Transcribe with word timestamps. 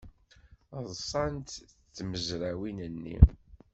Ḍṣant 0.87 1.49
tmezrawin-nni. 1.95 3.19